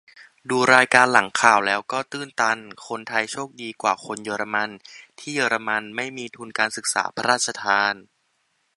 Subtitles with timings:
[0.49, 2.57] ดูรายการหลังข่าวแล้วก็ตื้นตัน
[2.87, 4.69] คนไทยโชคดีกว่าคนเยอรมัน
[5.19, 7.93] ที่เยอรมนีไม่มีทุนการศึกษาพระราชทาน